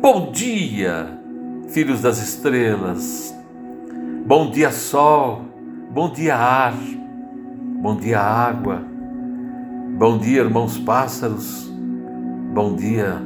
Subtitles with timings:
[0.00, 1.08] Bom dia,
[1.68, 3.34] filhos das estrelas.
[4.24, 5.42] Bom dia, sol.
[5.90, 6.72] Bom dia, ar.
[7.82, 8.82] Bom dia, água.
[9.98, 11.70] Bom dia, irmãos pássaros.
[12.54, 13.20] Bom dia,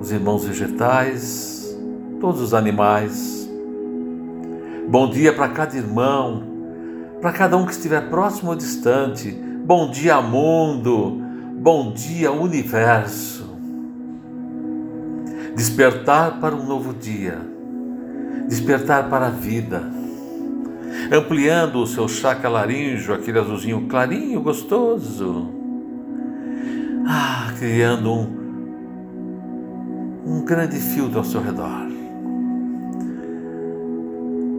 [0.00, 1.78] os irmãos vegetais,
[2.18, 3.46] todos os animais.
[4.88, 6.44] Bom dia para cada irmão,
[7.20, 9.32] para cada um que estiver próximo ou distante.
[9.66, 11.20] Bom dia, mundo.
[11.60, 13.43] Bom dia, universo.
[15.54, 17.38] Despertar para um novo dia.
[18.48, 19.82] Despertar para a vida.
[21.12, 25.48] Ampliando o seu chakra laríngeo, aquele azulzinho clarinho, gostoso.
[27.06, 28.44] Ah, criando um
[30.26, 31.86] um grande fio ao seu redor.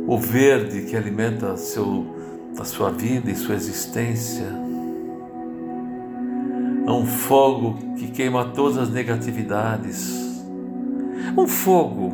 [0.07, 2.05] O verde que alimenta seu,
[2.59, 4.47] a sua vida e sua existência.
[6.85, 10.24] É um fogo que queima todas as negatividades.
[11.37, 12.13] Um fogo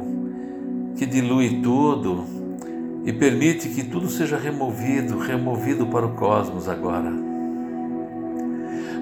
[0.97, 2.25] que dilui tudo
[3.05, 7.11] e permite que tudo seja removido, removido para o cosmos agora.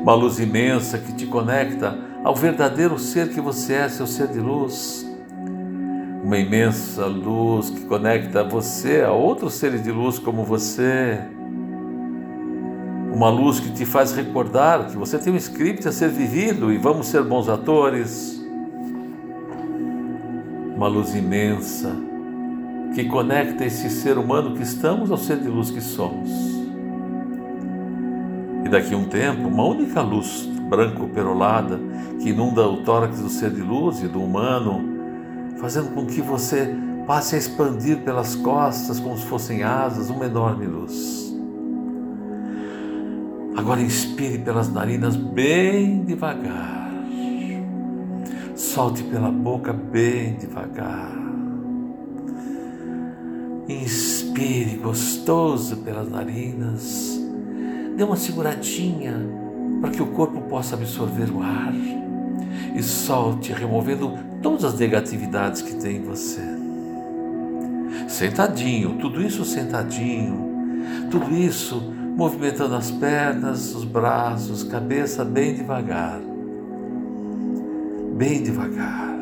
[0.01, 4.41] Uma luz imensa que te conecta ao verdadeiro ser que você é, seu ser de
[4.41, 5.09] luz.
[6.21, 11.17] Uma imensa luz que conecta você a outros seres de luz como você.
[13.13, 16.77] Uma luz que te faz recordar que você tem um script a ser vivido e
[16.77, 18.38] vamos ser bons atores.
[20.79, 21.93] Uma luz imensa
[22.95, 26.29] que conecta esse ser humano que estamos ao ser de luz que somos.
[28.63, 31.77] E daqui a um tempo, uma única luz branco perolada
[32.21, 34.81] que inunda o tórax do ser de luz e do humano,
[35.59, 36.73] fazendo com que você
[37.05, 41.35] passe a expandir pelas costas como se fossem asas uma enorme luz.
[43.57, 46.88] Agora inspire pelas narinas bem devagar.
[48.59, 51.13] Solte pela boca bem devagar.
[53.69, 57.17] Inspire gostoso pelas narinas.
[57.95, 59.15] Dê uma seguradinha
[59.79, 61.73] para que o corpo possa absorver o ar
[62.75, 66.43] e solte, removendo todas as negatividades que tem em você.
[68.09, 76.28] Sentadinho, tudo isso sentadinho, tudo isso movimentando as pernas, os braços, cabeça bem devagar.
[78.19, 79.17] Bem devagar.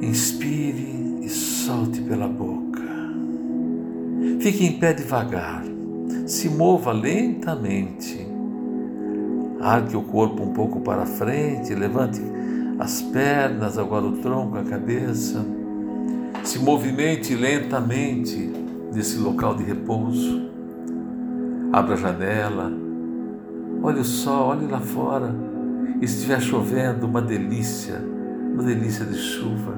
[0.00, 2.82] Inspire e solte pela boca.
[4.40, 5.68] Fique em pé devagar
[6.26, 8.26] se mova lentamente.
[9.60, 12.20] Arque o corpo um pouco para frente, levante
[12.78, 15.44] as pernas, agora o tronco, a cabeça.
[16.44, 18.52] Se movimente lentamente
[18.92, 20.48] nesse local de repouso.
[21.72, 22.72] Abra a janela,
[23.82, 25.47] olhe o sol, olhe lá fora.
[26.00, 28.02] E se estiver chovendo, uma delícia,
[28.52, 29.74] uma delícia de chuva.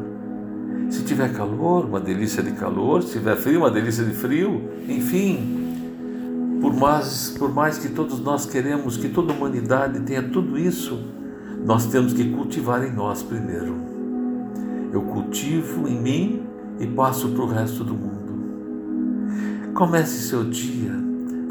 [0.91, 3.03] Se tiver calor, uma delícia de calor.
[3.03, 4.71] Se tiver frio, uma delícia de frio.
[4.89, 10.59] Enfim, por mais, por mais que todos nós queremos que toda a humanidade tenha tudo
[10.59, 11.03] isso,
[11.65, 13.75] nós temos que cultivar em nós primeiro.
[14.93, 16.43] Eu cultivo em mim
[16.79, 18.21] e passo para o resto do mundo.
[19.73, 20.93] Comece seu dia,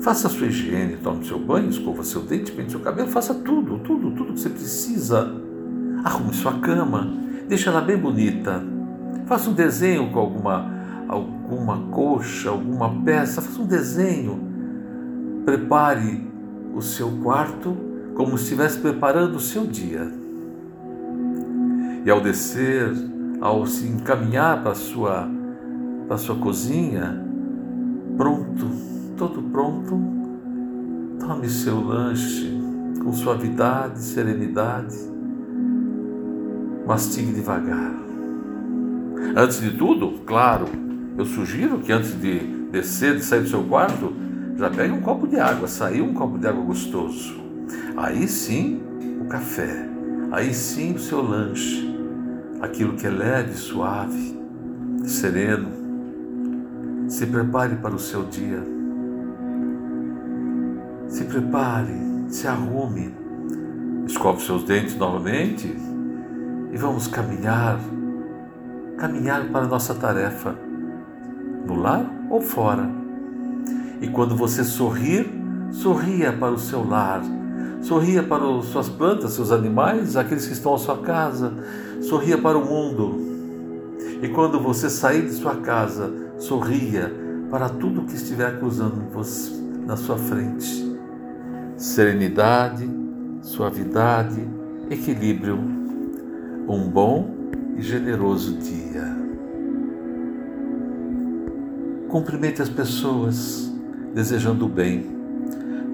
[0.01, 3.79] faça a sua higiene, tome seu banho, escova seu dente, pente seu cabelo, faça tudo,
[3.79, 5.33] tudo, tudo que você precisa.
[6.03, 7.11] Arrume sua cama,
[7.47, 8.63] deixe ela bem bonita.
[9.25, 10.71] Faça um desenho com alguma,
[11.07, 14.49] alguma coxa, alguma peça, faça um desenho
[15.49, 16.29] Prepare
[16.75, 17.75] o seu quarto
[18.13, 20.07] como se estivesse preparando o seu dia.
[22.05, 22.93] E ao descer,
[23.41, 25.27] ao se encaminhar para a sua,
[26.05, 27.25] para a sua cozinha,
[28.15, 28.67] pronto,
[29.19, 29.99] todo pronto,
[31.19, 32.57] tome seu lanche
[33.03, 34.95] com suavidade, serenidade,
[36.87, 37.93] mastigue devagar.
[39.35, 40.67] Antes de tudo, claro,
[41.17, 42.39] eu sugiro que antes de
[42.71, 44.13] descer, de sair do seu quarto,
[44.55, 47.35] já pega um copo de água, saiu um copo de água gostoso.
[47.97, 48.81] Aí sim
[49.21, 49.85] o café,
[50.31, 51.93] aí sim o seu lanche,
[52.61, 54.39] aquilo que é leve, suave,
[55.03, 55.67] sereno.
[57.09, 58.78] Se prepare para o seu dia.
[61.09, 61.93] Se prepare,
[62.29, 63.13] se arrume,
[64.07, 65.67] escove seus dentes novamente
[66.71, 67.79] e vamos caminhar,
[68.97, 70.55] caminhar para a nossa tarefa,
[71.67, 72.99] no lar ou fora
[74.01, 75.29] e quando você sorrir,
[75.71, 77.21] sorria para o seu lar,
[77.81, 81.53] sorria para as suas plantas, seus animais, aqueles que estão à sua casa,
[82.01, 83.27] sorria para o mundo.
[84.21, 87.11] E quando você sair de sua casa, sorria
[87.51, 89.03] para tudo que estiver cruzando
[89.85, 90.88] na sua frente.
[91.79, 92.85] Serenidade,
[93.41, 94.45] suavidade,
[94.91, 95.57] equilíbrio.
[96.67, 97.33] um bom
[97.77, 99.15] e generoso dia.
[102.09, 103.73] Cumprimente as pessoas,
[104.13, 105.05] desejando o bem.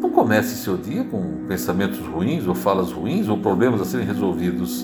[0.02, 4.84] Não comece seu dia com pensamentos ruins, ou falas ruins, ou problemas a serem resolvidos.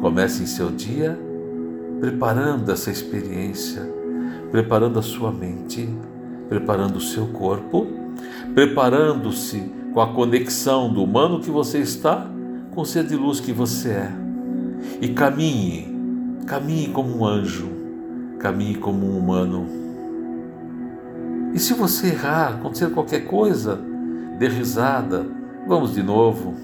[0.00, 1.16] Comece seu dia
[2.00, 3.88] preparando essa experiência,
[4.50, 5.88] preparando a sua mente,
[6.48, 7.86] preparando o seu corpo,
[8.56, 12.30] preparando-se com a conexão do humano que você está
[12.74, 14.12] com o ser de luz que você é.
[15.00, 15.88] E caminhe,
[16.46, 17.70] caminhe como um anjo,
[18.38, 19.66] caminhe como um humano.
[21.54, 23.80] E se você errar, acontecer qualquer coisa,
[24.38, 25.24] dê risada,
[25.66, 26.54] vamos de novo.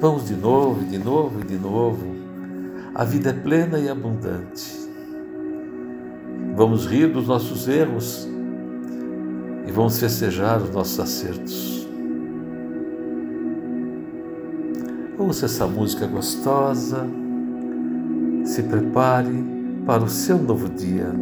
[0.00, 2.06] Vamos de novo, de novo e de novo.
[2.94, 4.78] A vida é plena e abundante.
[6.54, 8.28] Vamos rir dos nossos erros
[9.66, 11.88] e vamos festejar os nossos acertos.
[15.18, 17.06] Ouça essa música gostosa,
[18.44, 19.44] se prepare
[19.86, 21.12] para o seu novo dia.